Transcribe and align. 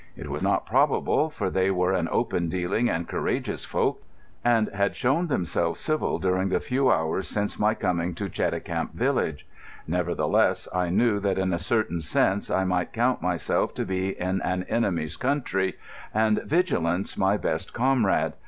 It 0.17 0.29
was 0.31 0.41
not 0.41 0.65
probable, 0.65 1.29
for 1.29 1.51
they 1.51 1.69
were 1.69 1.93
an 1.93 2.09
open 2.11 2.49
dealing 2.49 2.89
and 2.89 3.07
courageous 3.07 3.65
folk, 3.65 4.01
and 4.43 4.67
had 4.69 4.95
shown 4.95 5.27
themselves 5.27 5.79
civil 5.79 6.17
during 6.17 6.49
the 6.49 6.59
few 6.59 6.89
hours 6.89 7.27
since 7.27 7.59
my 7.59 7.75
coming 7.75 8.15
to 8.15 8.27
Cheticamp 8.27 8.93
village. 8.93 9.47
Nevertheless, 9.85 10.67
I 10.73 10.89
knew 10.89 11.19
that 11.19 11.37
in 11.37 11.53
a 11.53 11.59
certain 11.59 11.99
sense 11.99 12.49
I 12.49 12.63
might 12.63 12.93
count 12.93 13.21
myself 13.21 13.75
to 13.75 13.85
be 13.85 14.19
in 14.19 14.41
an 14.41 14.63
enemy's 14.63 15.17
country, 15.17 15.75
and 16.15 16.41
vigilance 16.45 17.15
my 17.15 17.37
best 17.37 17.71
comrade. 17.71 18.33